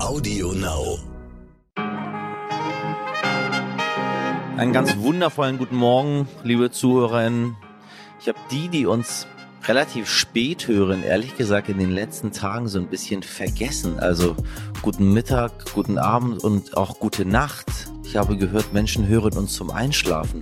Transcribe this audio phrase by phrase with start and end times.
[0.00, 0.98] Audio Now.
[4.56, 7.56] Einen ganz wundervollen guten Morgen, liebe Zuhörerinnen.
[8.20, 9.26] Ich habe die, die uns
[9.64, 13.98] relativ spät hören, ehrlich gesagt in den letzten Tagen so ein bisschen vergessen.
[13.98, 14.36] Also
[14.82, 17.66] guten Mittag, guten Abend und auch gute Nacht.
[18.04, 20.40] Ich habe gehört, Menschen hören uns zum Einschlafen.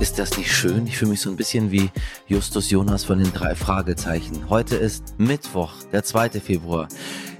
[0.00, 0.86] Ist das nicht schön?
[0.86, 1.90] Ich fühle mich so ein bisschen wie
[2.28, 4.48] Justus Jonas von den drei Fragezeichen.
[4.48, 6.30] Heute ist Mittwoch, der 2.
[6.40, 6.86] Februar.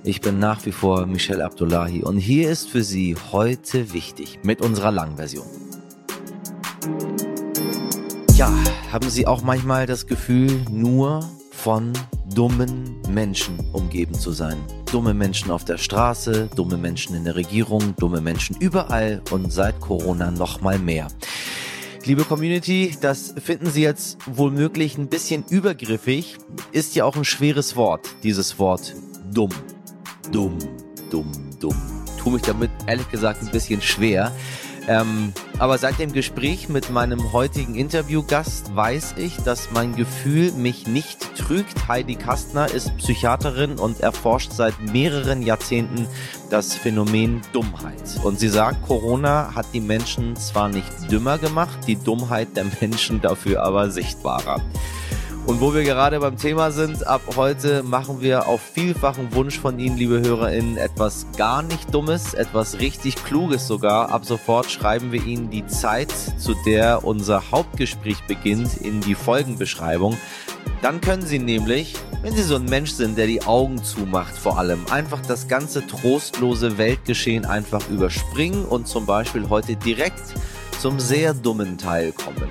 [0.03, 4.61] Ich bin nach wie vor Michelle Abdullahi und hier ist für Sie heute wichtig mit
[4.61, 5.47] unserer Langversion.
[8.35, 8.53] Ja,
[8.91, 11.93] haben Sie auch manchmal das Gefühl, nur von
[12.35, 14.57] dummen Menschen umgeben zu sein?
[14.91, 19.79] Dumme Menschen auf der Straße, dumme Menschen in der Regierung, dumme Menschen überall und seit
[19.79, 21.07] Corona noch mal mehr.
[22.09, 24.51] Liebe Community, das finden Sie jetzt wohl
[24.97, 26.39] ein bisschen übergriffig,
[26.73, 28.95] ist ja auch ein schweres Wort, dieses Wort
[29.31, 29.51] dumm.
[30.33, 30.57] Dumm,
[31.11, 31.77] dumm, dumm.
[32.19, 34.33] Tu mich damit ehrlich gesagt ein bisschen schwer.
[34.89, 40.87] Ähm, aber seit dem Gespräch mit meinem heutigen Interviewgast weiß ich, dass mein Gefühl mich
[40.87, 41.89] nicht trügt.
[41.89, 46.07] Heidi Kastner ist Psychiaterin und erforscht seit mehreren Jahrzehnten
[46.51, 48.21] das Phänomen Dummheit.
[48.23, 53.21] Und sie sagt, Corona hat die Menschen zwar nicht dümmer gemacht, die Dummheit der Menschen
[53.21, 54.61] dafür aber sichtbarer.
[55.49, 59.79] Und wo wir gerade beim Thema sind, ab heute machen wir auf vielfachen Wunsch von
[59.79, 64.11] Ihnen, liebe HörerInnen, etwas gar nicht Dummes, etwas richtig Kluges sogar.
[64.11, 70.19] Ab sofort schreiben wir Ihnen die Zeit, zu der unser Hauptgespräch beginnt, in die Folgenbeschreibung.
[70.83, 74.59] Dann können Sie nämlich, wenn Sie so ein Mensch sind, der die Augen zumacht vor
[74.59, 80.35] allem, einfach das ganze trostlose Weltgeschehen einfach überspringen und zum Beispiel heute direkt
[80.79, 82.51] zum sehr dummen Teil kommen.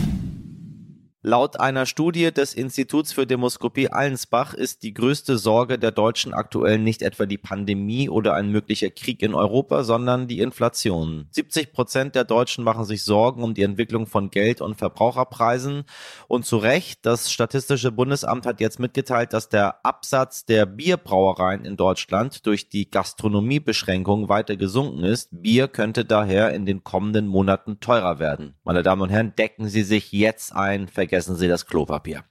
[1.23, 6.79] Laut einer Studie des Instituts für Demoskopie Allensbach ist die größte Sorge der Deutschen aktuell
[6.79, 11.27] nicht etwa die Pandemie oder ein möglicher Krieg in Europa, sondern die Inflation.
[11.29, 15.83] 70 Prozent der Deutschen machen sich Sorgen um die Entwicklung von Geld- und Verbraucherpreisen.
[16.27, 21.77] Und zu Recht, das Statistische Bundesamt hat jetzt mitgeteilt, dass der Absatz der Bierbrauereien in
[21.77, 25.29] Deutschland durch die Gastronomiebeschränkungen weiter gesunken ist.
[25.31, 28.55] Bier könnte daher in den kommenden Monaten teurer werden.
[28.63, 32.23] Meine Damen und Herren, decken Sie sich jetzt ein, vergessen Sie das Klopapier.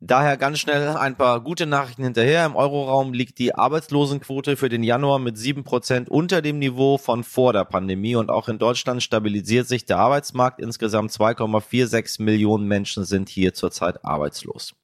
[0.00, 2.46] Daher ganz schnell ein paar gute Nachrichten hinterher.
[2.46, 7.24] Im Euroraum liegt die Arbeitslosenquote für den Januar mit sieben Prozent unter dem Niveau von
[7.24, 10.60] vor der Pandemie und auch in Deutschland stabilisiert sich der Arbeitsmarkt.
[10.60, 14.74] Insgesamt 2,46 Millionen Menschen sind hier zurzeit arbeitslos.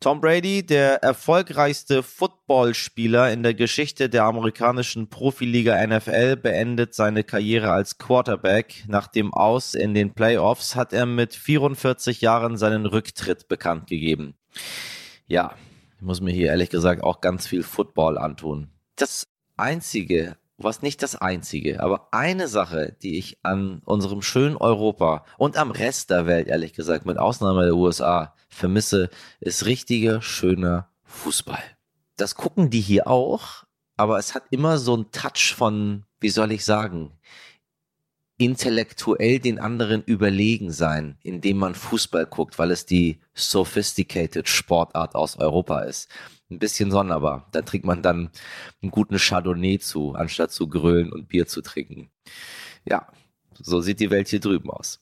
[0.00, 7.70] Tom Brady, der erfolgreichste Footballspieler in der Geschichte der amerikanischen Profiliga NFL, beendet seine Karriere
[7.70, 8.84] als Quarterback.
[8.86, 14.34] Nach dem Aus in den Playoffs hat er mit 44 Jahren seinen Rücktritt bekannt gegeben.
[15.26, 15.54] Ja,
[15.96, 18.68] ich muss mir hier ehrlich gesagt auch ganz viel Football antun.
[18.96, 25.24] Das einzige, was nicht das einzige, aber eine Sache, die ich an unserem schönen Europa
[25.38, 29.10] und am Rest der Welt, ehrlich gesagt, mit Ausnahme der USA, vermisse,
[29.40, 31.62] ist richtiger, schöner Fußball.
[32.16, 33.64] Das gucken die hier auch,
[33.96, 37.12] aber es hat immer so einen Touch von, wie soll ich sagen,
[38.36, 45.36] intellektuell den anderen überlegen sein, indem man Fußball guckt, weil es die sophisticated Sportart aus
[45.36, 46.08] Europa ist.
[46.50, 47.48] Ein bisschen sonderbar.
[47.52, 48.30] Da trinkt man dann
[48.82, 52.10] einen guten Chardonnay zu, anstatt zu grölen und Bier zu trinken.
[52.84, 53.06] Ja,
[53.58, 55.00] so sieht die Welt hier drüben aus.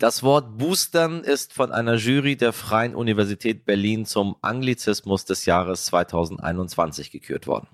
[0.00, 5.84] Das Wort Boostern ist von einer Jury der Freien Universität Berlin zum Anglizismus des Jahres
[5.86, 7.68] 2021 gekürt worden.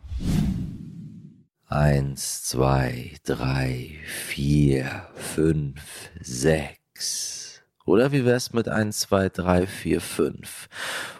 [1.68, 7.62] Eins, zwei, drei, vier, fünf, sechs.
[7.84, 10.68] Oder wie wär's mit eins, zwei, drei, vier, fünf?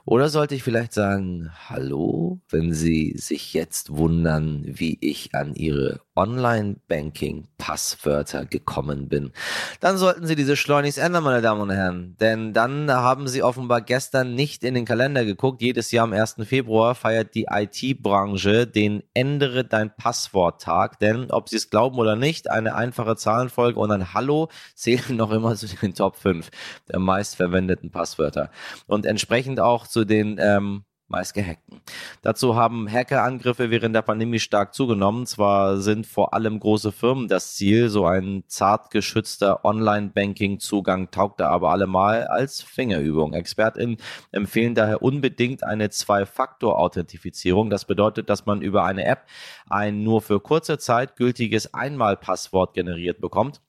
[0.09, 5.99] Oder sollte ich vielleicht sagen, hallo, wenn Sie sich jetzt wundern, wie ich an Ihre
[6.15, 9.33] Online-Banking-Passwörter gekommen bin,
[9.81, 12.15] dann sollten Sie diese schleunigst ändern, meine Damen und Herren.
[12.21, 15.61] Denn dann haben Sie offenbar gestern nicht in den Kalender geguckt.
[15.61, 16.37] Jedes Jahr am 1.
[16.45, 21.01] Februar feiert die IT-Branche den Ändere dein Passwort-Tag.
[21.01, 25.33] Denn ob Sie es glauben oder nicht, eine einfache Zahlenfolge und ein Hallo zählen noch
[25.33, 26.49] immer zu den Top 5
[26.89, 28.53] der meistverwendeten Passwörter.
[28.87, 31.81] Und entsprechend auch zu den ähm, meist gehackten.
[32.21, 35.25] Dazu haben Hackerangriffe während der Pandemie stark zugenommen.
[35.25, 41.49] Zwar sind vor allem große Firmen das Ziel, so ein zart geschützter Online-Banking-Zugang taugt da
[41.49, 43.33] aber allemal als Fingerübung.
[43.33, 43.97] ExpertInnen
[44.33, 47.71] empfehlen daher unbedingt eine Zwei-Faktor-Authentifizierung.
[47.71, 49.25] Das bedeutet, dass man über eine App
[49.71, 53.63] ein nur für kurze Zeit gültiges Einmalpasswort generiert bekommt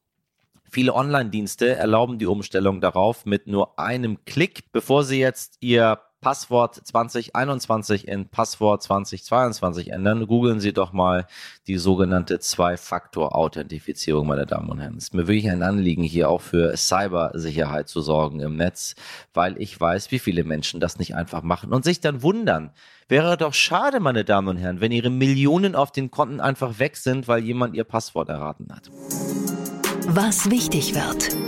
[0.69, 6.75] Viele Online-Dienste erlauben die Umstellung darauf mit nur einem Klick, bevor Sie jetzt Ihr Passwort
[6.75, 11.27] 2021 in Passwort 2022 ändern, googeln Sie doch mal
[11.67, 14.97] die sogenannte Zwei-Faktor-Authentifizierung, meine Damen und Herren.
[14.97, 18.95] Es ist mir wirklich ein Anliegen, hier auch für Cybersicherheit zu sorgen im Netz,
[19.33, 22.71] weil ich weiß, wie viele Menschen das nicht einfach machen und sich dann wundern.
[23.07, 26.97] Wäre doch schade, meine Damen und Herren, wenn Ihre Millionen auf den Konten einfach weg
[26.97, 28.89] sind, weil jemand Ihr Passwort erraten hat.
[30.07, 31.46] Was wichtig wird.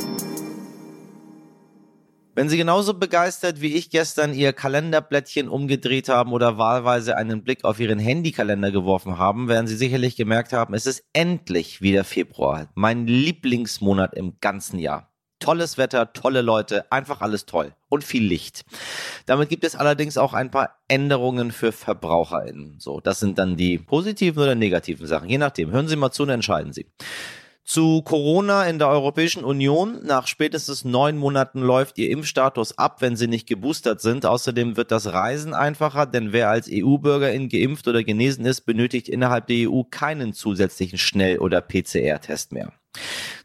[2.40, 7.66] Wenn Sie genauso begeistert wie ich gestern Ihr Kalenderblättchen umgedreht haben oder wahlweise einen Blick
[7.66, 12.70] auf Ihren Handykalender geworfen haben, werden Sie sicherlich gemerkt haben, es ist endlich wieder Februar,
[12.76, 15.12] mein Lieblingsmonat im ganzen Jahr.
[15.40, 18.64] Tolles Wetter, tolle Leute, einfach alles toll und viel Licht.
[19.26, 22.80] Damit gibt es allerdings auch ein paar Änderungen für VerbraucherInnen.
[22.80, 25.72] So, das sind dann die positiven oder negativen Sachen, je nachdem.
[25.72, 26.86] Hören Sie mal zu und entscheiden Sie.
[27.70, 30.00] Zu Corona in der Europäischen Union.
[30.04, 34.26] Nach spätestens neun Monaten läuft ihr Impfstatus ab, wenn sie nicht geboostert sind.
[34.26, 39.46] Außerdem wird das Reisen einfacher, denn wer als EU-Bürgerin geimpft oder genesen ist, benötigt innerhalb
[39.46, 42.74] der EU keinen zusätzlichen Schnell- oder PCR-Test mehr.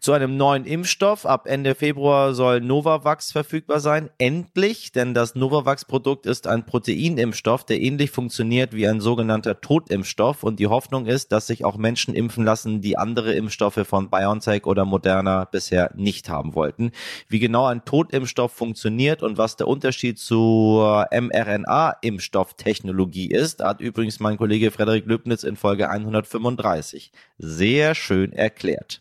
[0.04, 1.24] Zu einem neuen Impfstoff.
[1.24, 4.10] Ab Ende Februar soll Novavax verfügbar sein.
[4.18, 10.42] Endlich, denn das Novavax-Produkt ist ein Proteinimpfstoff, der ähnlich funktioniert wie ein sogenannter Totimpfstoff.
[10.42, 14.66] Und die Hoffnung ist, dass sich auch Menschen impfen lassen, die andere Impfstoffe von BioNTech
[14.66, 16.92] oder Moderna bisher nicht haben wollten.
[17.28, 24.36] Wie genau ein Totimpfstoff funktioniert und was der Unterschied zur mRNA-Impfstofftechnologie ist, hat übrigens mein
[24.36, 29.00] Kollege Frederik Lübnitz in Folge 135 sehr schön erklärt.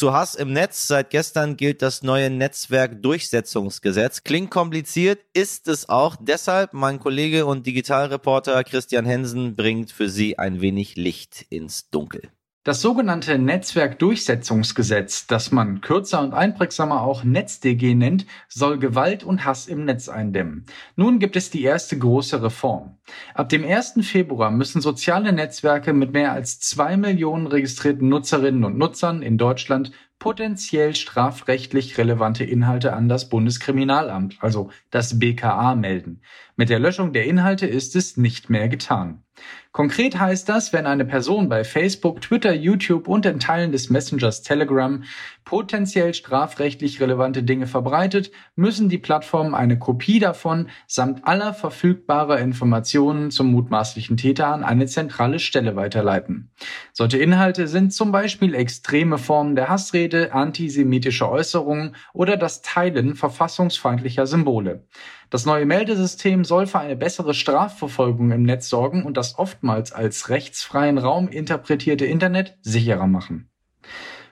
[0.00, 0.86] Zu Hass im Netz.
[0.86, 4.24] Seit gestern gilt das neue Netzwerkdurchsetzungsgesetz.
[4.24, 6.16] Klingt kompliziert, ist es auch.
[6.18, 12.30] Deshalb mein Kollege und Digitalreporter Christian Hensen bringt für Sie ein wenig Licht ins Dunkel.
[12.62, 19.66] Das sogenannte Netzwerkdurchsetzungsgesetz, das man kürzer und einprägsamer auch NetzDG nennt, soll Gewalt und Hass
[19.66, 20.66] im Netz eindämmen.
[20.94, 22.98] Nun gibt es die erste große Reform.
[23.32, 24.00] Ab dem 1.
[24.02, 29.92] Februar müssen soziale Netzwerke mit mehr als zwei Millionen registrierten Nutzerinnen und Nutzern in Deutschland
[30.18, 36.20] potenziell strafrechtlich relevante Inhalte an das Bundeskriminalamt, also das BKA, melden.
[36.56, 39.24] Mit der Löschung der Inhalte ist es nicht mehr getan.
[39.72, 44.42] Konkret heißt das, wenn eine Person bei Facebook, Twitter, YouTube und in Teilen des Messengers
[44.42, 45.04] Telegram
[45.50, 53.32] potenziell strafrechtlich relevante Dinge verbreitet, müssen die Plattformen eine Kopie davon samt aller verfügbarer Informationen
[53.32, 56.52] zum mutmaßlichen Täter an eine zentrale Stelle weiterleiten.
[56.92, 64.28] Solche Inhalte sind zum Beispiel extreme Formen der Hassrede, antisemitische Äußerungen oder das Teilen verfassungsfeindlicher
[64.28, 64.86] Symbole.
[65.30, 70.28] Das neue Meldesystem soll für eine bessere Strafverfolgung im Netz sorgen und das oftmals als
[70.28, 73.49] rechtsfreien Raum interpretierte Internet sicherer machen.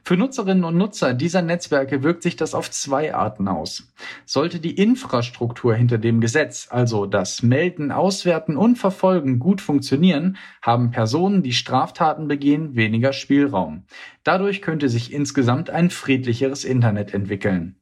[0.09, 3.93] Für Nutzerinnen und Nutzer dieser Netzwerke wirkt sich das auf zwei Arten aus.
[4.25, 10.93] Sollte die Infrastruktur hinter dem Gesetz, also das Melden, Auswerten und Verfolgen gut funktionieren, haben
[10.93, 13.85] Personen, die Straftaten begehen, weniger Spielraum.
[14.25, 17.78] Dadurch könnte sich insgesamt ein friedlicheres Internet entwickeln.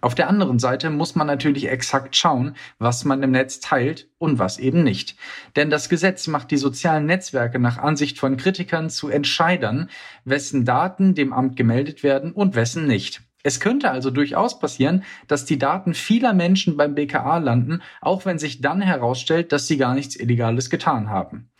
[0.00, 4.38] Auf der anderen Seite muss man natürlich exakt schauen, was man im Netz teilt und
[4.38, 5.16] was eben nicht.
[5.56, 9.90] Denn das Gesetz macht die sozialen Netzwerke nach Ansicht von Kritikern zu Entscheidern,
[10.24, 13.22] wessen Daten dem Amt gemeldet werden und wessen nicht.
[13.42, 18.38] Es könnte also durchaus passieren, dass die Daten vieler Menschen beim BKA landen, auch wenn
[18.38, 21.50] sich dann herausstellt, dass sie gar nichts Illegales getan haben.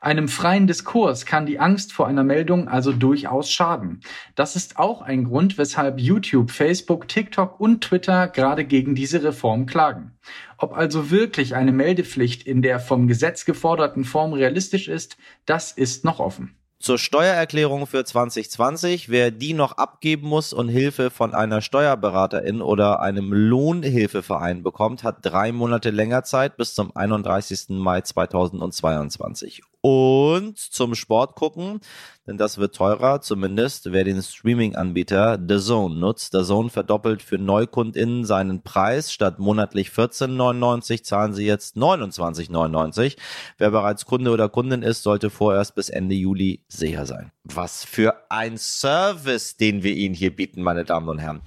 [0.00, 4.00] Einem freien Diskurs kann die Angst vor einer Meldung also durchaus schaden.
[4.36, 9.66] Das ist auch ein Grund, weshalb YouTube, Facebook, TikTok und Twitter gerade gegen diese Reform
[9.66, 10.12] klagen.
[10.56, 16.04] Ob also wirklich eine Meldepflicht in der vom Gesetz geforderten Form realistisch ist, das ist
[16.04, 16.54] noch offen.
[16.80, 23.00] Zur Steuererklärung für 2020, wer die noch abgeben muss und Hilfe von einer Steuerberaterin oder
[23.00, 27.70] einem Lohnhilfeverein bekommt, hat drei Monate länger Zeit bis zum 31.
[27.70, 31.80] Mai 2022 und zum Sport gucken,
[32.26, 36.32] denn das wird teurer, zumindest wer den Streaming-Anbieter The Zone nutzt.
[36.32, 39.12] The Zone verdoppelt für NeukundInnen seinen Preis.
[39.12, 43.16] Statt monatlich 14,99 zahlen sie jetzt 29,99.
[43.56, 47.32] Wer bereits Kunde oder Kundin ist, sollte vorerst bis Ende Juli sicher sein.
[47.44, 51.40] Was für ein Service, den wir Ihnen hier bieten, meine Damen und Herren.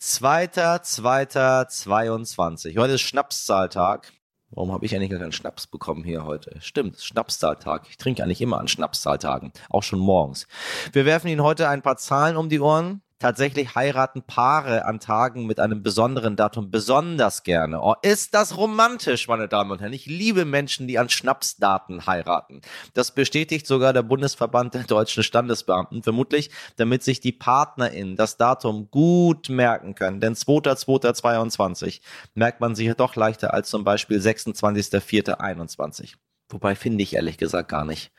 [0.00, 2.78] 2.2.22.
[2.78, 4.12] Heute ist Schnapszahltag.
[4.54, 6.56] Warum habe ich eigentlich gar keinen Schnaps bekommen hier heute?
[6.60, 7.86] Stimmt, Schnapszahltag.
[7.90, 10.46] Ich trinke eigentlich immer an Schnapszahltagen, auch schon morgens.
[10.92, 13.02] Wir werfen Ihnen heute ein paar Zahlen um die Ohren.
[13.20, 17.80] Tatsächlich heiraten Paare an Tagen mit einem besonderen Datum besonders gerne.
[17.80, 19.92] Oh, ist das romantisch, meine Damen und Herren.
[19.92, 22.60] Ich liebe Menschen, die an Schnapsdaten heiraten.
[22.92, 28.90] Das bestätigt sogar der Bundesverband der deutschen Standesbeamten, vermutlich, damit sich die PartnerInnen das Datum
[28.90, 30.20] gut merken können.
[30.20, 32.00] Denn 2.2.22
[32.34, 36.14] merkt man sich ja doch leichter als zum Beispiel 26.4.21.
[36.48, 38.12] Wobei finde ich ehrlich gesagt gar nicht.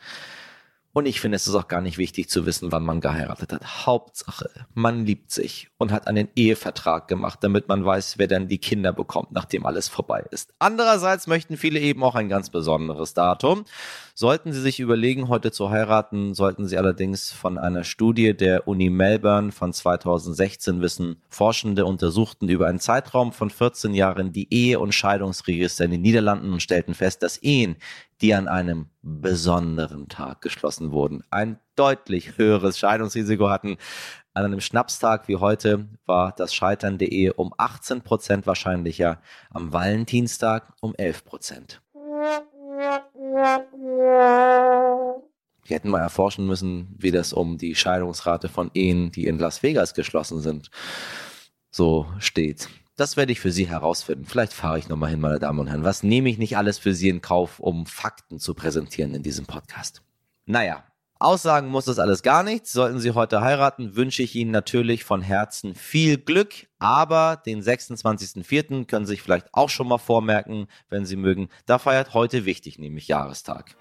[0.95, 3.85] Und ich finde, es ist auch gar nicht wichtig zu wissen, wann man geheiratet hat.
[3.85, 8.59] Hauptsache, man liebt sich und hat einen Ehevertrag gemacht, damit man weiß, wer dann die
[8.59, 10.53] Kinder bekommt, nachdem alles vorbei ist.
[10.57, 13.65] Andererseits möchten viele eben auch ein ganz besonderes Datum.
[14.17, 18.89] Sollten Sie sich überlegen, heute zu heiraten, sollten Sie allerdings von einer Studie der Uni
[18.89, 24.93] Melbourne von 2016 wissen, Forschende untersuchten über einen Zeitraum von 14 Jahren die Ehe- und
[24.93, 27.75] Scheidungsregister in den Niederlanden und stellten fest, dass Ehen,
[28.21, 33.75] die an einem besonderen Tag geschlossen wurden, ein deutlich höheres Scheidungsrisiko hatten.
[34.33, 39.19] An einem Schnapstag wie heute war das Scheitern der Ehe um 18 Prozent wahrscheinlicher,
[39.49, 41.81] am Valentinstag um 11 Prozent.
[45.67, 49.61] Wir hätten mal erforschen müssen, wie das um die Scheidungsrate von Ehen, die in Las
[49.61, 50.71] Vegas geschlossen sind,
[51.69, 52.69] so steht.
[52.95, 54.25] Das werde ich für Sie herausfinden.
[54.25, 55.83] Vielleicht fahre ich nochmal hin, meine Damen und Herren.
[55.83, 59.45] Was nehme ich nicht alles für Sie in Kauf, um Fakten zu präsentieren in diesem
[59.45, 60.01] Podcast?
[60.45, 60.85] Naja,
[61.25, 62.71] Aussagen muss das alles gar nichts.
[62.71, 66.67] Sollten Sie heute heiraten, wünsche ich Ihnen natürlich von Herzen viel Glück.
[66.77, 68.85] Aber den 26.04.
[68.85, 71.49] können Sie sich vielleicht auch schon mal vormerken, wenn Sie mögen.
[71.65, 73.75] Da feiert heute wichtig, nämlich Jahrestag.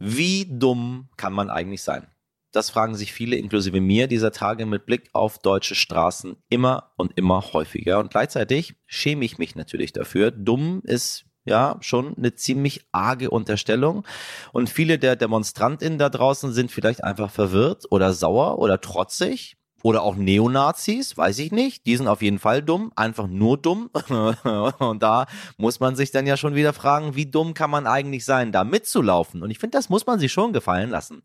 [0.00, 2.08] Wie dumm kann man eigentlich sein?
[2.52, 7.16] Das fragen sich viele, inklusive mir, dieser Tage mit Blick auf deutsche Straßen immer und
[7.16, 7.98] immer häufiger.
[7.98, 10.30] Und gleichzeitig schäme ich mich natürlich dafür.
[10.30, 14.06] Dumm ist ja schon eine ziemlich arge Unterstellung.
[14.52, 20.02] Und viele der DemonstrantInnen da draußen sind vielleicht einfach verwirrt oder sauer oder trotzig oder
[20.02, 21.86] auch Neonazis, weiß ich nicht.
[21.86, 23.90] Die sind auf jeden Fall dumm, einfach nur dumm.
[24.78, 28.24] und da muss man sich dann ja schon wieder fragen, wie dumm kann man eigentlich
[28.24, 29.42] sein, da mitzulaufen?
[29.42, 31.22] Und ich finde, das muss man sich schon gefallen lassen.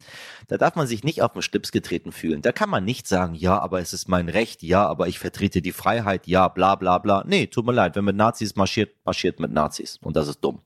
[0.47, 2.41] Da darf man sich nicht auf den Schlips getreten fühlen.
[2.41, 5.61] Da kann man nicht sagen, ja, aber es ist mein Recht, ja, aber ich vertrete
[5.61, 7.23] die Freiheit, ja, bla bla bla.
[7.27, 9.99] Nee, tut mir leid, wenn mit Nazis marschiert, marschiert mit Nazis.
[10.01, 10.61] Und das ist dumm.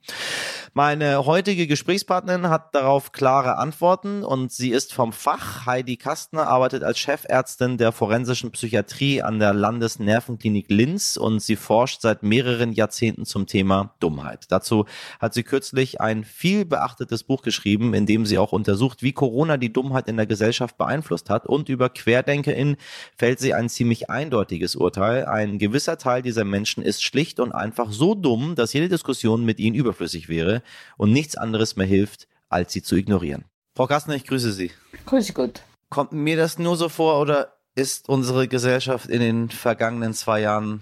[0.73, 5.65] Meine heutige Gesprächspartnerin hat darauf klare Antworten und sie ist vom Fach.
[5.65, 12.01] Heidi Kastner arbeitet als Chefärztin der forensischen Psychiatrie an der Landesnervenklinik Linz und sie forscht
[12.01, 14.45] seit mehreren Jahrzehnten zum Thema Dummheit.
[14.49, 14.85] Dazu
[15.19, 19.57] hat sie kürzlich ein viel beachtetes Buch geschrieben, in dem sie auch untersucht, wie Corona
[19.57, 22.77] die Dummheit in der Gesellschaft beeinflusst hat und über QuerdenkerInnen
[23.17, 25.25] fällt sie ein ziemlich eindeutiges Urteil.
[25.25, 29.59] Ein gewisser Teil dieser Menschen ist schlicht und einfach so dumm, dass jede Diskussion mit
[29.59, 30.61] ihnen überflüssig wäre
[30.97, 33.45] und nichts anderes mehr hilft, als sie zu ignorieren.
[33.75, 34.71] Frau Kastner, ich grüße Sie.
[35.07, 35.63] Grüße Gott.
[35.89, 40.81] Kommt mir das nur so vor oder ist unsere Gesellschaft in den vergangenen zwei Jahren,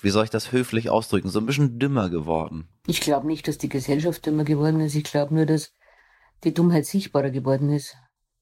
[0.00, 2.68] wie soll ich das höflich ausdrücken, so ein bisschen dümmer geworden?
[2.86, 4.94] Ich glaube nicht, dass die Gesellschaft dümmer geworden ist.
[4.94, 5.72] Ich glaube nur, dass
[6.42, 7.96] die Dummheit sichtbarer geworden ist.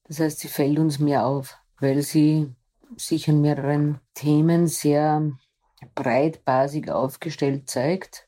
[0.05, 2.53] Das heißt, sie fällt uns mehr auf, weil sie
[2.97, 5.31] sich an mehreren Themen sehr
[5.95, 8.27] breitbasig aufgestellt zeigt,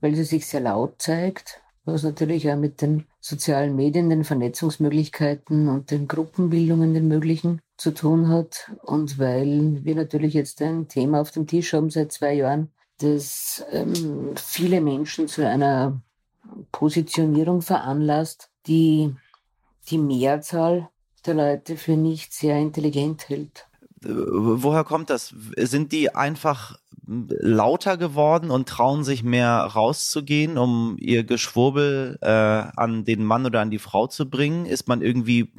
[0.00, 5.68] weil sie sich sehr laut zeigt, was natürlich auch mit den sozialen Medien, den Vernetzungsmöglichkeiten
[5.68, 8.70] und den Gruppenbildungen, den möglichen, zu tun hat.
[8.82, 13.64] Und weil wir natürlich jetzt ein Thema auf dem Tisch haben seit zwei Jahren, das
[13.72, 16.00] ähm, viele Menschen zu einer
[16.72, 19.14] Positionierung veranlasst, die
[19.88, 20.88] die Mehrzahl
[21.24, 23.66] der Leute für nicht sehr intelligent hält.
[24.08, 25.34] Woher kommt das?
[25.56, 33.04] Sind die einfach lauter geworden und trauen sich mehr rauszugehen, um ihr Geschwurbel äh, an
[33.04, 34.66] den Mann oder an die Frau zu bringen?
[34.66, 35.52] Ist man irgendwie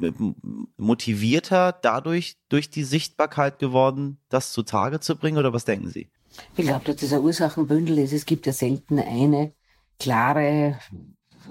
[0.76, 6.10] motivierter dadurch, durch die Sichtbarkeit geworden, das zutage zu bringen oder was denken Sie?
[6.56, 8.12] Ich glaube, dass das ein Ursachenbündel ist.
[8.12, 9.52] Es gibt ja selten eine
[9.98, 10.78] klare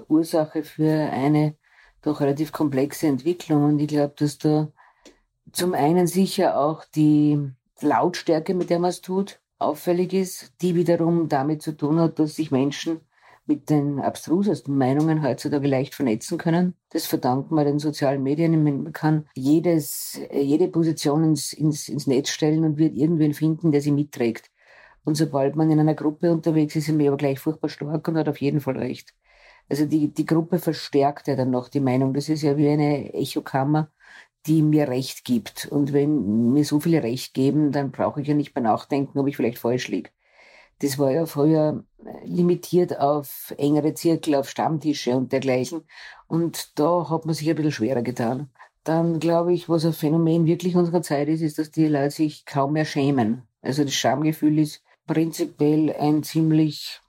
[0.08, 1.56] Ursache für eine
[2.02, 3.64] doch relativ komplexe Entwicklung.
[3.64, 4.68] Und ich glaube, dass da
[5.52, 7.38] zum einen sicher auch die
[7.80, 12.36] Lautstärke, mit der man es tut, auffällig ist, die wiederum damit zu tun hat, dass
[12.36, 13.00] sich Menschen
[13.46, 16.74] mit den abstrusesten Meinungen heutzutage leicht vernetzen können.
[16.90, 18.62] Das verdanken wir den sozialen Medien.
[18.62, 23.80] Man kann jedes, jede Position ins, ins, ins Netz stellen und wird irgendwen finden, der
[23.80, 24.50] sie mitträgt.
[25.04, 28.18] Und sobald man in einer Gruppe unterwegs ist, ist man aber gleich furchtbar stark und
[28.18, 29.14] hat auf jeden Fall recht.
[29.70, 32.12] Also die, die Gruppe verstärkt ja dann noch die Meinung.
[32.12, 33.90] Das ist ja wie eine Echokammer
[34.46, 35.66] die mir Recht gibt.
[35.66, 39.26] Und wenn mir so viele Recht geben, dann brauche ich ja nicht mehr nachdenken, ob
[39.26, 40.10] ich vielleicht falsch liege.
[40.80, 41.84] Das war ja früher
[42.24, 45.82] limitiert auf engere Zirkel, auf Stammtische und dergleichen.
[46.28, 48.50] Und da hat man sich ein bisschen schwerer getan.
[48.84, 52.46] Dann glaube ich, was ein Phänomen wirklich unserer Zeit ist, ist, dass die Leute sich
[52.46, 53.42] kaum mehr schämen.
[53.60, 57.00] Also das Schamgefühl ist prinzipiell ein ziemlich,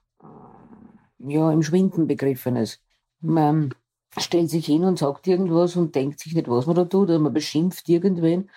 [1.18, 2.80] ja, im Schwinden begriffenes.
[3.20, 3.72] Man
[4.18, 7.18] stellt sich hin und sagt irgendwas und denkt sich nicht, was man da tut, oder
[7.18, 8.50] man beschimpft irgendwen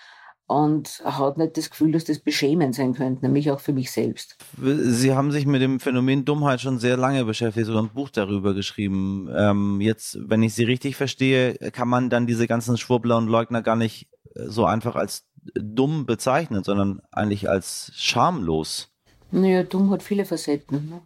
[0.48, 4.38] und hat nicht das Gefühl, dass das beschämend sein könnte, nämlich auch für mich selbst.
[4.62, 8.54] Sie haben sich mit dem Phänomen Dummheit schon sehr lange beschäftigt oder ein Buch darüber
[8.54, 9.30] geschrieben.
[9.36, 13.62] Ähm, jetzt, wenn ich Sie richtig verstehe, kann man dann diese ganzen Schwurbler und Leugner
[13.62, 18.92] gar nicht äh, so einfach als dumm bezeichnen, sondern eigentlich als schamlos.
[19.32, 20.90] Naja, dumm hat viele Facetten.
[20.90, 21.02] Ne?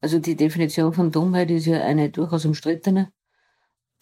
[0.00, 3.10] Also die Definition von Dummheit ist ja eine durchaus umstrittene.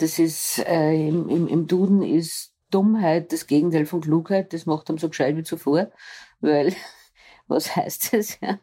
[0.02, 4.52] Das ist äh, im, im, im Duden ist Dummheit das Gegenteil von Klugheit.
[4.52, 5.92] Das macht einem so gescheit wie zuvor,
[6.40, 6.74] weil
[7.46, 8.40] was heißt das?
[8.40, 8.58] Ja?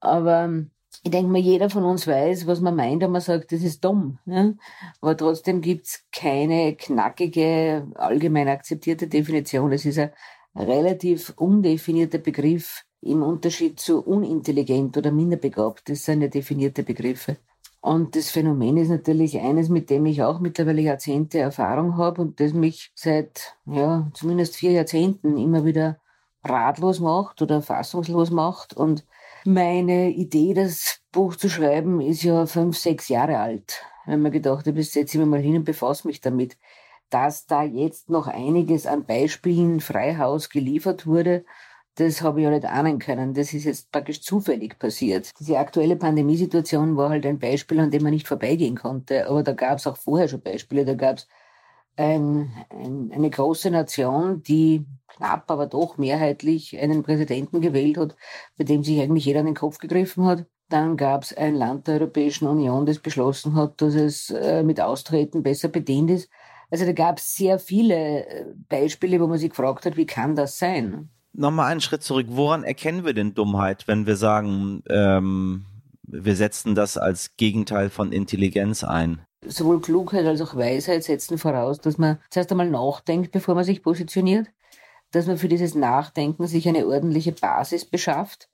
[0.00, 0.72] Aber ähm,
[1.04, 3.84] ich denke mal, jeder von uns weiß, was man meint, wenn man sagt, das ist
[3.84, 4.18] dumm.
[4.26, 4.52] Ja?
[5.00, 9.70] Aber trotzdem gibt's keine knackige, allgemein akzeptierte Definition.
[9.70, 10.10] Es ist ein
[10.56, 15.88] relativ undefinierter Begriff im Unterschied zu unintelligent oder minderbegabt.
[15.88, 17.36] Das sind ja definierte Begriffe.
[17.82, 22.38] Und das Phänomen ist natürlich eines, mit dem ich auch mittlerweile Jahrzehnte Erfahrung habe und
[22.38, 25.98] das mich seit ja, zumindest vier Jahrzehnten immer wieder
[26.44, 28.72] ratlos macht oder fassungslos macht.
[28.72, 29.04] Und
[29.44, 33.82] meine Idee, das Buch zu schreiben, ist ja fünf, sechs Jahre alt.
[34.06, 36.56] Wenn man gedacht habe, jetzt setze ich mich mal hin und befasse mich damit.
[37.10, 41.44] Dass da jetzt noch einiges an Beispielen Freihaus geliefert wurde,
[41.96, 43.34] das habe ich ja nicht ahnen können.
[43.34, 45.30] Das ist jetzt praktisch zufällig passiert.
[45.38, 49.28] Diese aktuelle Pandemiesituation war halt ein Beispiel, an dem man nicht vorbeigehen konnte.
[49.28, 50.84] Aber da gab es auch vorher schon Beispiele.
[50.84, 51.28] Da gab es
[51.96, 58.16] ein, ein, eine große Nation, die knapp, aber doch mehrheitlich einen Präsidenten gewählt hat,
[58.56, 60.46] bei dem sich eigentlich jeder an den Kopf gegriffen hat.
[60.70, 64.80] Dann gab es ein Land der Europäischen Union, das beschlossen hat, dass es äh, mit
[64.80, 66.30] Austreten besser bedient ist.
[66.70, 70.34] Also da gab es sehr viele äh, Beispiele, wo man sich gefragt hat, wie kann
[70.34, 71.10] das sein?
[71.32, 72.26] Nochmal einen Schritt zurück.
[72.30, 75.64] Woran erkennen wir denn Dummheit, wenn wir sagen, ähm,
[76.02, 79.22] wir setzen das als Gegenteil von Intelligenz ein?
[79.44, 83.82] Sowohl Klugheit als auch Weisheit setzen voraus, dass man zuerst einmal nachdenkt, bevor man sich
[83.82, 84.48] positioniert,
[85.10, 88.48] dass man für dieses Nachdenken sich eine ordentliche Basis beschafft.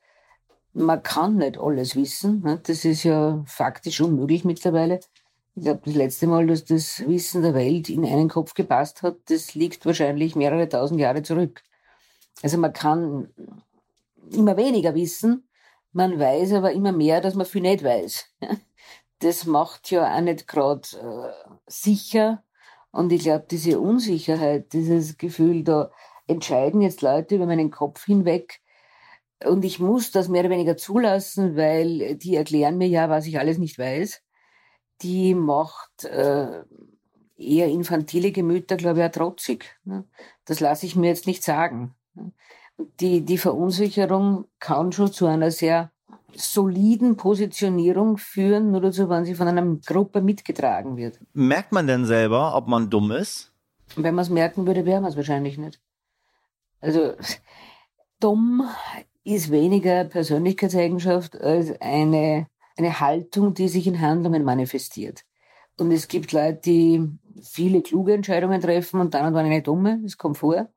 [0.72, 2.60] Man kann nicht alles wissen, ne?
[2.62, 5.00] das ist ja faktisch unmöglich mittlerweile.
[5.56, 9.16] Ich glaube, das letzte Mal, dass das Wissen der Welt in einen Kopf gepasst hat,
[9.28, 11.62] das liegt wahrscheinlich mehrere tausend Jahre zurück.
[12.42, 13.32] Also man kann
[14.30, 15.48] immer weniger wissen,
[15.92, 18.26] man weiß aber immer mehr, dass man viel nicht weiß.
[19.20, 22.44] Das macht ja auch nicht gerade äh, sicher.
[22.92, 25.90] Und ich glaube, diese Unsicherheit, dieses Gefühl, da
[26.28, 28.60] entscheiden jetzt Leute über meinen Kopf hinweg.
[29.44, 33.40] Und ich muss das mehr oder weniger zulassen, weil die erklären mir ja, was ich
[33.40, 34.22] alles nicht weiß.
[35.02, 36.62] Die macht äh,
[37.36, 39.78] eher infantile Gemüter, glaube ich, auch trotzig.
[39.82, 40.04] Ne?
[40.44, 41.96] Das lasse ich mir jetzt nicht sagen.
[43.00, 45.90] Die, die Verunsicherung kann schon zu einer sehr
[46.34, 51.18] soliden Positionierung führen, nur dazu, wenn sie von einer Gruppe mitgetragen wird.
[51.32, 53.52] Merkt man denn selber, ob man dumm ist?
[53.96, 55.80] Wenn man es merken würde, wäre man es wahrscheinlich nicht.
[56.80, 57.14] Also
[58.20, 58.68] dumm
[59.24, 65.24] ist weniger Persönlichkeitseigenschaft als eine, eine Haltung, die sich in Handlungen manifestiert.
[65.78, 67.08] Und es gibt Leute, die
[67.42, 70.00] viele kluge Entscheidungen treffen und dann und wann eine dumme.
[70.02, 70.68] Das kommt vor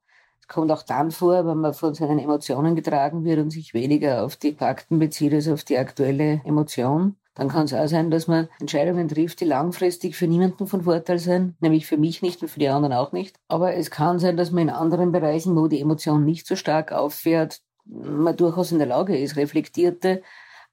[0.51, 4.35] kommt auch dann vor, wenn man von seinen Emotionen getragen wird und sich weniger auf
[4.35, 7.15] die Fakten bezieht als auf die aktuelle Emotion.
[7.33, 11.17] Dann kann es auch sein, dass man Entscheidungen trifft, die langfristig für niemanden von Vorteil
[11.17, 13.37] sind, nämlich für mich nicht und für die anderen auch nicht.
[13.47, 16.91] Aber es kann sein, dass man in anderen Bereichen, wo die Emotion nicht so stark
[16.91, 20.21] auffährt, man durchaus in der Lage ist, reflektierte,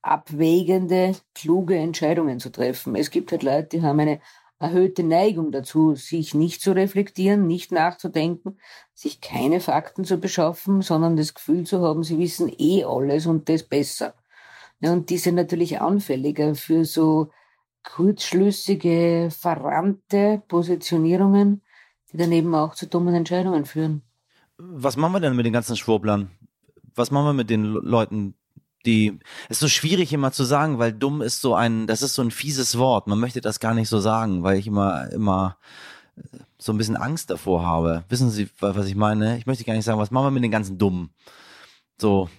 [0.01, 2.95] abwägende, kluge Entscheidungen zu treffen.
[2.95, 4.19] Es gibt halt Leute, die haben eine
[4.59, 8.59] erhöhte Neigung dazu, sich nicht zu reflektieren, nicht nachzudenken,
[8.93, 13.47] sich keine Fakten zu beschaffen, sondern das Gefühl zu haben, sie wissen eh alles und
[13.47, 14.13] das besser.
[14.81, 17.31] Ja, und die sind natürlich anfälliger für so
[17.83, 21.61] kurzschlüssige, verrannte Positionierungen,
[22.11, 24.03] die dann eben auch zu dummen Entscheidungen führen.
[24.57, 26.31] Was machen wir denn mit den ganzen Schwurblern?
[26.95, 28.35] Was machen wir mit den Leuten,
[28.85, 32.21] die, ist so schwierig immer zu sagen, weil dumm ist so ein, das ist so
[32.21, 33.07] ein fieses Wort.
[33.07, 35.57] Man möchte das gar nicht so sagen, weil ich immer, immer
[36.15, 36.21] äh,
[36.57, 38.03] so ein bisschen Angst davor habe.
[38.09, 39.37] Wissen Sie, was ich meine?
[39.37, 41.09] Ich möchte gar nicht sagen, was machen wir mit den ganzen Dummen?
[41.99, 42.29] So.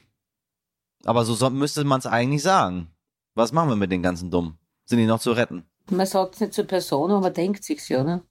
[1.04, 2.88] Aber so, so müsste man es eigentlich sagen.
[3.34, 4.58] Was machen wir mit den ganzen Dummen?
[4.84, 5.64] Sind die noch zu retten?
[5.90, 8.22] Man sagt es nicht zur Person, aber man denkt sich's ja, ne?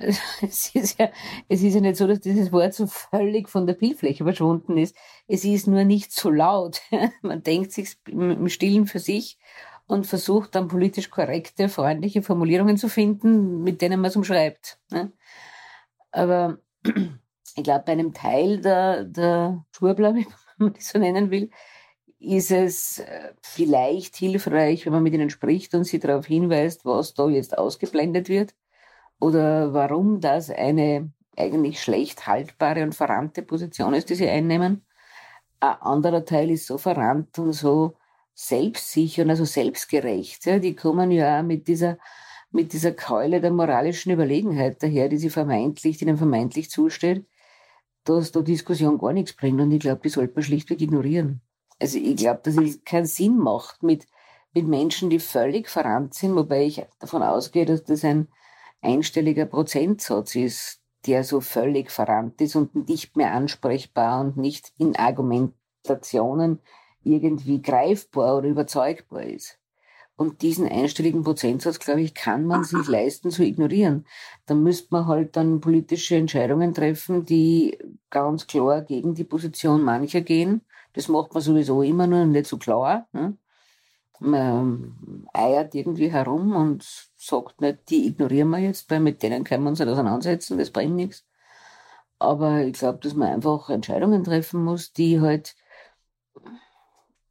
[0.42, 1.10] es ist ja,
[1.48, 4.96] es ist ja nicht so, dass dieses Wort so völlig von der Bildfläche verschwunden ist.
[5.26, 6.80] Es ist nur nicht so laut.
[7.22, 9.38] Man denkt sich im Stillen für sich
[9.86, 14.78] und versucht dann politisch korrekte, freundliche Formulierungen zu finden, mit denen man es umschreibt.
[14.90, 15.12] Ne?
[16.12, 20.26] Aber ich glaube, bei einem Teil der, der Schwurbler, wie
[20.58, 21.50] man das so nennen will,
[22.20, 27.14] ist es äh, vielleicht hilfreich, wenn man mit ihnen spricht und sie darauf hinweist, was
[27.14, 28.54] da jetzt ausgeblendet wird
[29.20, 34.84] oder warum das eine eigentlich schlecht haltbare und verrannte Position ist, die sie einnehmen.
[35.60, 37.96] Ein anderer Teil ist so verrannt und so
[38.34, 40.46] selbstsicher und also selbstgerecht.
[40.46, 40.58] Ja.
[40.58, 41.98] Die kommen ja mit dieser,
[42.50, 47.26] mit dieser Keule der moralischen Überlegenheit daher, die sie vermeintlich, die ihnen vermeintlich zusteht,
[48.04, 49.60] dass da Diskussion gar nichts bringt.
[49.60, 51.42] Und ich glaube, die sollte man schlichtweg ignorieren.
[51.78, 54.06] Also ich glaube, dass es keinen Sinn macht mit,
[54.54, 58.28] mit Menschen, die völlig verrannt sind, wobei ich davon ausgehe, dass das ein
[58.80, 64.96] einstelliger Prozentsatz ist, der so völlig verrannt ist und nicht mehr ansprechbar und nicht in
[64.96, 66.60] Argumentationen
[67.02, 69.58] irgendwie greifbar oder überzeugbar ist.
[70.16, 74.04] Und diesen einstelligen Prozentsatz, glaube ich, kann man sich leisten zu ignorieren.
[74.44, 77.78] Da müsste man halt dann politische Entscheidungen treffen, die
[78.10, 80.60] ganz klar gegen die Position mancher gehen.
[80.92, 83.08] Das macht man sowieso immer nur nicht so klar.
[83.12, 83.38] Ne?
[84.20, 86.84] Man eiert irgendwie herum und
[87.16, 90.70] sagt nicht, die ignorieren wir jetzt, weil mit denen können wir uns nicht auseinandersetzen, das
[90.70, 91.24] bringt nichts.
[92.18, 95.56] Aber ich glaube, dass man einfach Entscheidungen treffen muss, die halt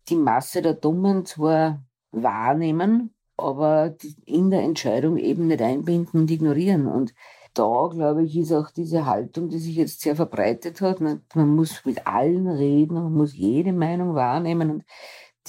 [0.10, 6.88] die Masse der Dummen zwar wahrnehmen, aber in der Entscheidung eben nicht einbinden und ignorieren.
[6.88, 7.14] Und
[7.54, 11.02] da, glaube ich, ist auch diese Haltung, die sich jetzt sehr verbreitet hat.
[11.02, 14.86] Man muss mit allen reden, man muss jede Meinung wahrnehmen und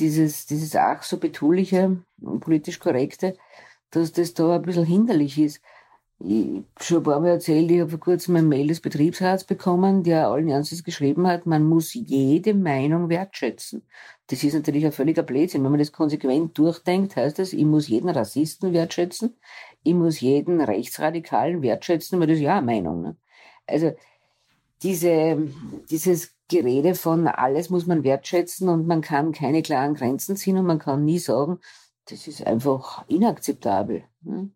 [0.00, 3.36] dieses, dieses ach so betuliche und politisch korrekte,
[3.90, 5.60] dass das da ein bisschen hinderlich ist
[6.22, 10.02] ich schon ein paar Mal erzählt, ich habe vor kurzem ein Mail des Betriebsrats bekommen,
[10.02, 13.82] der allen Ernstes geschrieben hat, man muss jede Meinung wertschätzen.
[14.26, 15.64] Das ist natürlich ein völliger Blödsinn.
[15.64, 19.34] Wenn man das konsequent durchdenkt, heißt das, ich muss jeden Rassisten wertschätzen,
[19.82, 23.00] ich muss jeden Rechtsradikalen wertschätzen, weil das ist ja eine Meinung.
[23.00, 23.16] Ne?
[23.66, 23.92] Also
[24.82, 25.38] diese,
[25.90, 30.66] dieses Gerede von alles muss man wertschätzen und man kann keine klaren Grenzen ziehen und
[30.66, 31.60] man kann nie sagen,
[32.06, 34.04] das ist einfach inakzeptabel.
[34.22, 34.50] Ne?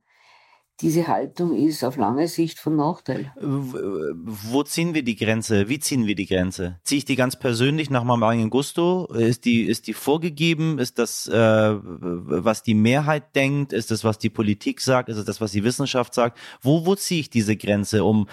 [0.81, 3.33] diese Haltung ist auf lange Sicht von Nachteil.
[3.41, 5.69] Wo ziehen wir die Grenze?
[5.69, 6.81] Wie ziehen wir die Grenze?
[6.83, 9.07] Ziehe ich die ganz persönlich nach meinem eigenen Gusto?
[9.07, 10.81] Ist die, ist die vorgegeben?
[10.81, 13.73] Ist das, äh, was die Mehrheit denkt?
[13.73, 15.09] Ist das, was die Politik sagt?
[15.09, 16.39] Ist das, was die Wissenschaft sagt?
[16.61, 18.27] Wo, wo ziehe ich diese Grenze, um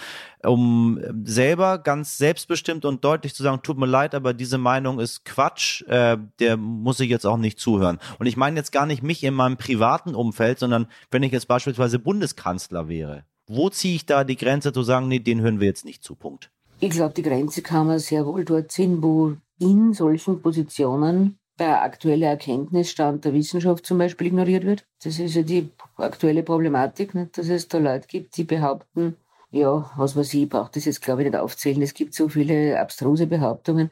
[0.44, 5.26] um selber ganz selbstbestimmt und deutlich zu sagen, tut mir leid, aber diese Meinung ist
[5.26, 8.00] Quatsch, äh, der muss ich jetzt auch nicht zuhören.
[8.20, 11.48] Und ich meine jetzt gar nicht mich in meinem privaten Umfeld, sondern wenn ich jetzt
[11.48, 13.24] beispielsweise Bundeskanzler wäre.
[13.48, 16.16] Wo ziehe ich da die Grenze zu sagen, nee, den hören wir jetzt nicht zu,
[16.16, 16.52] Punkt?
[16.80, 21.84] Ich glaube, die Grenze kann man sehr wohl dort ziehen, wo in solchen Positionen der
[21.84, 24.86] aktuelle Erkenntnisstand der Wissenschaft zum Beispiel ignoriert wird.
[25.04, 27.38] Das ist ja die aktuelle Problematik, nicht?
[27.38, 29.16] dass es da Leute gibt, die behaupten,
[29.52, 31.82] ja, was weiß ich, braucht das jetzt glaube ich nicht aufzählen.
[31.82, 33.92] Es gibt so viele abstruse Behauptungen.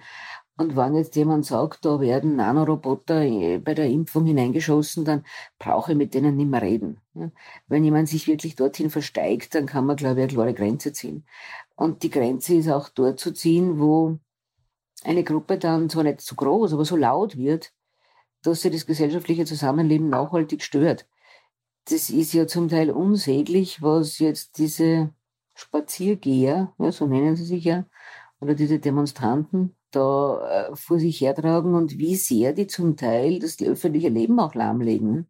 [0.57, 3.21] Und wenn jetzt jemand sagt, da werden Nanoroboter
[3.59, 5.23] bei der Impfung hineingeschossen, dann
[5.57, 6.99] brauche ich mit denen nicht mehr reden.
[7.67, 11.25] Wenn jemand sich wirklich dorthin versteigt, dann kann man, glaube ich, eine klare Grenze ziehen.
[11.75, 14.19] Und die Grenze ist auch dort zu ziehen, wo
[15.05, 17.71] eine Gruppe dann zwar nicht zu groß, aber so laut wird,
[18.41, 21.07] dass sie das gesellschaftliche Zusammenleben nachhaltig stört.
[21.85, 25.13] Das ist ja zum Teil unsäglich, was jetzt diese
[25.59, 27.85] Spaziergeher, ja, so nennen sie sich ja,
[28.39, 33.61] oder diese Demonstranten, da äh, vor sich hertragen und wie sehr die zum Teil das
[33.61, 35.27] öffentliche Leben auch lahmlegen.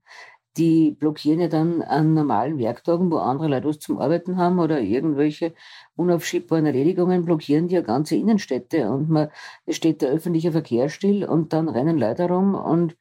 [0.58, 4.82] Die blockieren ja dann an normalen Werktagen, wo andere Leute was zum Arbeiten haben oder
[4.82, 5.54] irgendwelche
[5.96, 9.30] unaufschiebbaren Erledigungen, blockieren die ja ganze Innenstädte und man,
[9.66, 12.98] es steht der öffentliche Verkehr still und dann rennen Leute rum und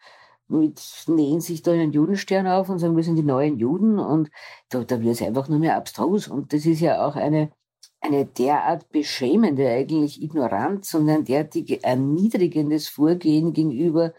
[0.49, 4.31] mit, nähen sich da einen Judenstern auf und sagen, wir sind die neuen Juden und
[4.71, 6.29] da, da wird es einfach nur mehr abstrus.
[6.29, 7.51] Und das ist ja auch eine,
[8.01, 14.15] eine derart beschämende eigentlich Ignoranz und ein derartig erniedrigendes Vorgehen gegenüber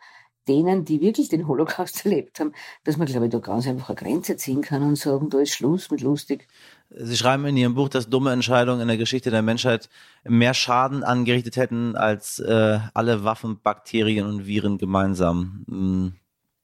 [0.47, 3.95] denen, die wirklich den Holocaust erlebt haben, dass man, glaube ich, da ganz einfach eine
[3.95, 6.47] Grenze ziehen kann und sagen, da ist Schluss mit lustig.
[6.91, 9.89] Sie schreiben in Ihrem Buch, dass dumme Entscheidungen in der Geschichte der Menschheit
[10.23, 15.65] mehr Schaden angerichtet hätten als äh, alle Waffen, Bakterien und Viren gemeinsam.
[15.67, 16.13] Hm.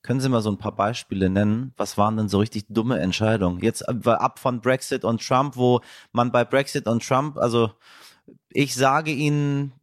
[0.01, 1.73] Können Sie mal so ein paar Beispiele nennen?
[1.77, 3.59] Was waren denn so richtig dumme Entscheidungen?
[3.61, 7.71] Jetzt ab von Brexit und Trump, wo man bei Brexit und Trump, also
[8.51, 9.73] ich sage Ihnen,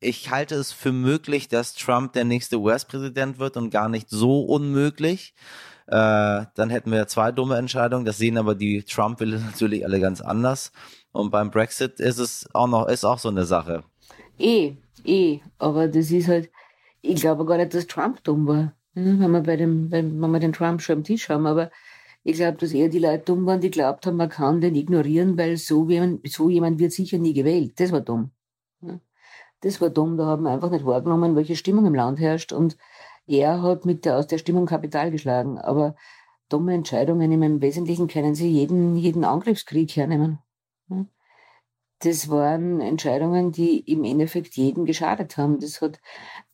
[0.00, 4.42] ich halte es für möglich, dass Trump der nächste US-Präsident wird und gar nicht so
[4.42, 5.34] unmöglich.
[5.88, 8.04] Äh, dann hätten wir zwei dumme Entscheidungen.
[8.04, 10.70] Das sehen aber die trump will natürlich alle ganz anders.
[11.12, 13.84] Und beim Brexit ist es auch noch, ist auch so eine Sache.
[14.38, 14.74] Eh,
[15.04, 15.40] eh.
[15.58, 16.50] Aber das ist halt,
[17.00, 18.74] ich glaube gar nicht, dass Trump dumm war.
[18.92, 21.46] Wenn wir bei dem, wenn wir den Trump schon am Tisch haben.
[21.46, 21.70] Aber
[22.22, 25.38] ich glaube, dass eher die Leute dumm waren, die glaubt haben, man kann den ignorieren,
[25.38, 27.80] weil so jemand, so jemand wird sicher nie gewählt.
[27.80, 28.30] Das war dumm.
[29.62, 30.18] Das war dumm.
[30.18, 32.52] Da haben wir einfach nicht wahrgenommen, welche Stimmung im Land herrscht.
[32.52, 32.76] Und
[33.28, 35.58] er hat mit der, aus der Stimmung Kapital geschlagen.
[35.58, 35.94] Aber
[36.48, 40.38] dumme Entscheidungen im Wesentlichen können sie jeden, jeden Angriffskrieg hernehmen.
[42.00, 45.58] Das waren Entscheidungen, die im Endeffekt jeden geschadet haben.
[45.58, 46.00] Das hat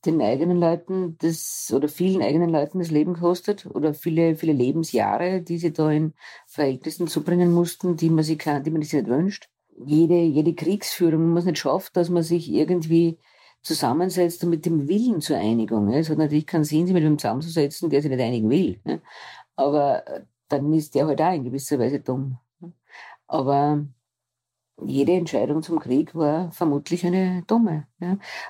[0.06, 5.42] den eigenen Leuten das, oder vielen eigenen Leuten das Leben gekostet oder viele, viele Lebensjahre,
[5.42, 6.14] die sie da in
[6.46, 9.50] Verhältnissen zubringen mussten, die man sich, die man sich nicht wünscht.
[9.84, 13.18] Jede, jede Kriegsführung, man muss nicht schaffen, dass man sich irgendwie
[13.64, 15.92] zusammensetzt und mit dem Willen zur Einigung.
[15.92, 18.80] Es hat natürlich keinen Sinn, sich mit einem zusammenzusetzen, der sich nicht einigen will.
[19.56, 22.38] Aber äh, dann ist der halt auch in gewisser Weise dumm.
[23.26, 23.84] Aber
[24.82, 27.86] jede Entscheidung zum Krieg war vermutlich eine dumme.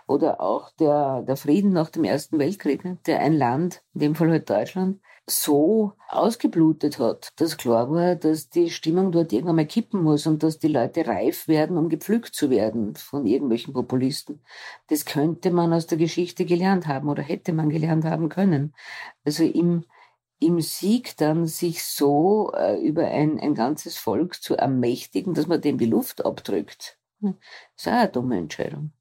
[0.07, 4.15] Oder auch der, der Frieden nach dem Ersten Weltkrieg, ne, der ein Land, in dem
[4.15, 9.67] Fall halt Deutschland, so ausgeblutet hat, dass klar war, dass die Stimmung dort irgendwann mal
[9.67, 14.43] kippen muss und dass die Leute reif werden, um gepflückt zu werden von irgendwelchen Populisten.
[14.89, 18.75] Das könnte man aus der Geschichte gelernt haben oder hätte man gelernt haben können.
[19.25, 19.85] Also im
[20.41, 25.61] im Sieg dann sich so äh, über ein, ein ganzes Volk zu ermächtigen, dass man
[25.61, 27.37] dem die Luft abdrückt, hm,
[27.77, 28.93] ist auch eine dumme Entscheidung.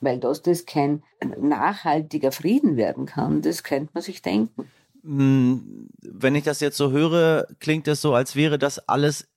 [0.00, 1.02] Weil dass das kein
[1.38, 4.70] nachhaltiger Frieden werden kann, das könnte man sich denken.
[5.04, 9.28] Hm, wenn ich das jetzt so höre, klingt es so, als wäre das alles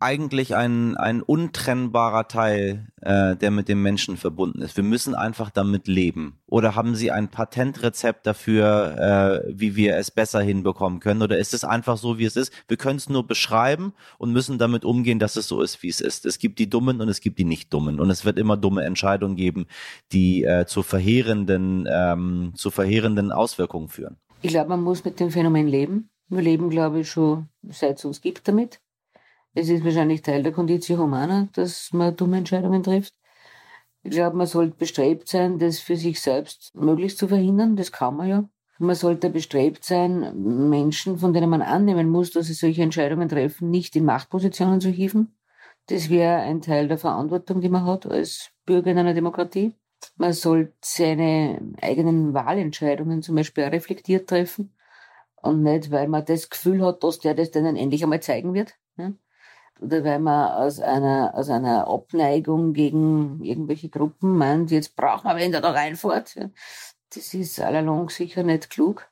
[0.00, 4.76] eigentlich ein, ein untrennbarer Teil, äh, der mit dem Menschen verbunden ist.
[4.76, 6.38] Wir müssen einfach damit leben.
[6.46, 11.22] Oder haben Sie ein Patentrezept dafür, äh, wie wir es besser hinbekommen können?
[11.22, 12.52] Oder ist es einfach so, wie es ist?
[12.68, 16.00] Wir können es nur beschreiben und müssen damit umgehen, dass es so ist, wie es
[16.00, 16.26] ist.
[16.26, 17.98] Es gibt die Dummen und es gibt die Nicht-Dummen.
[17.98, 19.66] Und es wird immer dumme Entscheidungen geben,
[20.12, 24.16] die äh, zu verheerenden, ähm, zu verheerenden Auswirkungen führen.
[24.40, 26.10] Ich glaube, man muss mit dem Phänomen leben.
[26.28, 28.80] Wir leben, glaube ich, schon seit es uns gibt damit.
[29.54, 33.14] Es ist wahrscheinlich Teil der Conditio Humana, dass man dumme Entscheidungen trifft.
[34.04, 37.74] Ich glaube, man sollte bestrebt sein, das für sich selbst möglichst zu verhindern.
[37.74, 38.48] Das kann man ja.
[38.78, 43.70] Man sollte bestrebt sein, Menschen, von denen man annehmen muss, dass sie solche Entscheidungen treffen,
[43.70, 45.36] nicht in Machtpositionen zu hieven.
[45.86, 49.74] Das wäre ein Teil der Verantwortung, die man hat als Bürger in einer Demokratie.
[50.16, 54.74] Man sollte seine eigenen Wahlentscheidungen zum Beispiel reflektiert treffen
[55.36, 58.74] und nicht, weil man das Gefühl hat, dass der das denen endlich einmal zeigen wird
[59.80, 65.36] oder weil man aus einer, aus einer Abneigung gegen irgendwelche Gruppen meint, jetzt braucht man
[65.36, 66.36] wen, der da reinfährt.
[67.14, 69.08] Das ist allalong sicher nicht klug.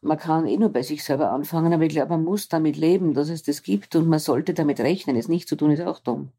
[0.00, 3.14] Man kann eh nur bei sich selber anfangen, aber ich glaube, man muss damit leben,
[3.14, 5.16] dass es das gibt und man sollte damit rechnen.
[5.16, 6.32] Es nicht zu tun ist auch dumm.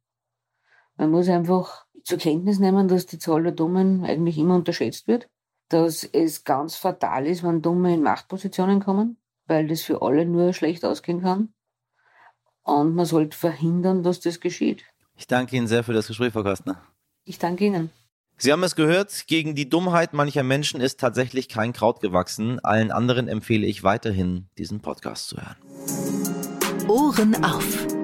[0.98, 5.28] Man muss einfach zur Kenntnis nehmen, dass die Zahl der Dummen eigentlich immer unterschätzt wird,
[5.70, 10.54] dass es ganz fatal ist, wenn Dumme in Machtpositionen kommen, weil das für alle nur
[10.54, 11.54] schlecht ausgehen kann
[12.70, 14.84] und man sollte verhindern, dass das geschieht.
[15.18, 16.82] Ich danke Ihnen sehr für das Gespräch, Frau Kastner.
[17.26, 17.90] Ich danke Ihnen.
[18.38, 22.60] Sie haben es gehört, gegen die Dummheit mancher Menschen ist tatsächlich kein Kraut gewachsen.
[22.64, 25.58] Allen anderen empfehle ich weiterhin, diesen Podcast zu hören.
[26.88, 27.99] Ohren auf.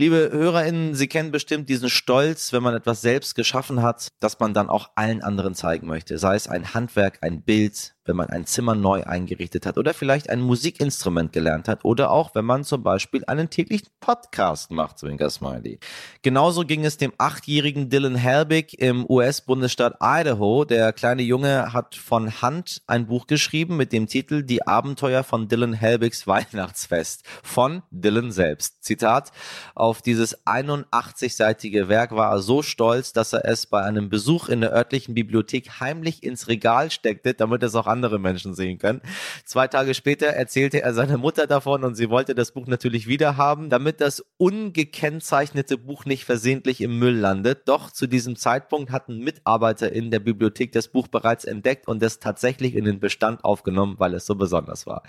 [0.00, 4.54] Liebe HörerInnen, Sie kennen bestimmt diesen Stolz, wenn man etwas selbst geschaffen hat, dass man
[4.54, 6.16] dann auch allen anderen zeigen möchte.
[6.16, 10.30] Sei es ein Handwerk, ein Bild, wenn man ein Zimmer neu eingerichtet hat oder vielleicht
[10.30, 15.30] ein Musikinstrument gelernt hat oder auch, wenn man zum Beispiel einen täglichen Podcast macht, Zwinker
[15.30, 15.78] Smiley.
[16.22, 20.64] Genauso ging es dem achtjährigen Dylan Helbig im US-Bundesstaat Idaho.
[20.64, 25.46] Der kleine Junge hat von Hand ein Buch geschrieben mit dem Titel Die Abenteuer von
[25.46, 28.82] Dylan Helbigs Weihnachtsfest von Dylan selbst.
[28.82, 29.30] Zitat,
[29.76, 34.62] auf dieses 81-seitige Werk war er so stolz, dass er es bei einem Besuch in
[34.62, 39.02] der örtlichen Bibliothek heimlich ins Regal steckte, damit es auch an andere Menschen sehen können.
[39.44, 43.36] Zwei Tage später erzählte er seiner Mutter davon und sie wollte das Buch natürlich wieder
[43.36, 47.68] haben, damit das ungekennzeichnete Buch nicht versehentlich im Müll landet.
[47.68, 52.20] Doch zu diesem Zeitpunkt hatten Mitarbeiter in der Bibliothek das Buch bereits entdeckt und es
[52.20, 55.02] tatsächlich in den Bestand aufgenommen, weil es so besonders war.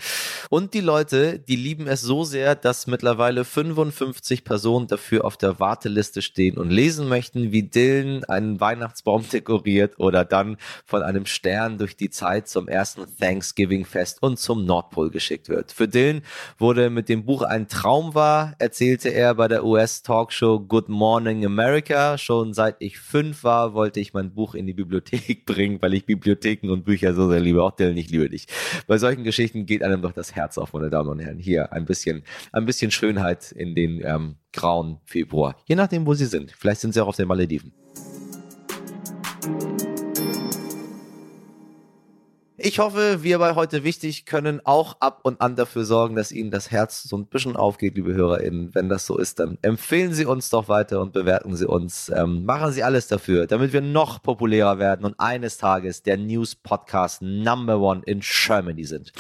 [0.50, 5.62] Und die Leute, die lieben es so sehr, dass mittlerweile 55 Personen dafür auf der
[5.62, 11.78] Warteliste stehen und lesen möchten, wie Dylan einen Weihnachtsbaum dekoriert oder dann von einem Stern
[11.78, 15.72] durch die Zeit zum ersten Thanksgiving-Fest und zum Nordpol geschickt wird.
[15.72, 16.24] Für Dylan
[16.58, 22.18] wurde mit dem Buch ein Traum wahr, erzählte er bei der US-Talkshow Good Morning America.
[22.18, 26.08] Schon seit ich fünf war, wollte ich mein Buch in die Bibliothek bringen, weil ich
[26.08, 27.62] Bibliotheken und Bücher so sehr liebe.
[27.62, 28.48] Auch Dylan, ich liebe dich.
[28.88, 31.38] Bei solchen Geschichten geht einem doch das Herz auf, meine Damen und Herren.
[31.38, 35.56] Hier ein bisschen, ein bisschen Schönheit in den ähm, grauen Februar.
[35.66, 36.52] Je nachdem, wo Sie sind.
[36.52, 37.74] Vielleicht sind Sie auch auf den Malediven.
[42.64, 46.52] Ich hoffe, wir bei heute wichtig können auch ab und an dafür sorgen, dass Ihnen
[46.52, 48.76] das Herz so ein bisschen aufgeht, liebe HörerInnen.
[48.76, 52.10] Wenn das so ist, dann empfehlen Sie uns doch weiter und bewerten Sie uns.
[52.16, 56.54] Ähm, machen Sie alles dafür, damit wir noch populärer werden und eines Tages der News
[56.54, 59.12] Podcast Number One in Germany sind.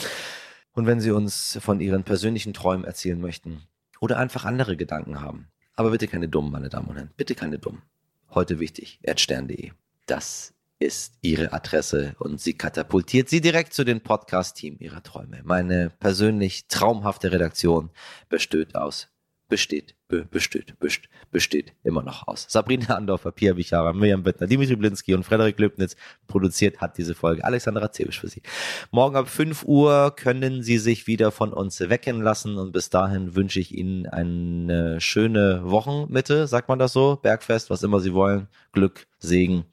[0.73, 3.63] Und wenn Sie uns von Ihren persönlichen Träumen erzählen möchten
[3.99, 7.57] oder einfach andere Gedanken haben, aber bitte keine dummen, meine Damen und Herren, bitte keine
[7.57, 7.81] dummen.
[8.29, 9.71] Heute wichtig, erdstern.de.
[10.05, 15.41] Das ist ihre Adresse und sie katapultiert sie direkt zu den Podcast-Team ihrer Träume.
[15.43, 17.91] Meine persönlich traumhafte Redaktion
[18.29, 19.07] besteht aus,
[19.47, 22.47] besteht, be, besteht, besteht, besteht immer noch aus.
[22.49, 27.43] Sabrina Andorfer, Pia Bichara, Mirjam Bittner, Dimitri Blinski und Frederik Löbnitz produziert hat diese Folge.
[27.43, 28.41] Alexandra Zebisch für Sie.
[28.89, 33.35] Morgen ab 5 Uhr können Sie sich wieder von uns wecken lassen und bis dahin
[33.35, 37.19] wünsche ich Ihnen eine schöne Wochenmitte, sagt man das so?
[37.21, 38.47] Bergfest, was immer Sie wollen.
[38.71, 39.65] Glück, Segen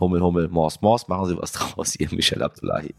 [0.00, 2.94] Hummel, Hummel, Mors, Mors, machen Sie was draus, ihr Michel Abdullahi.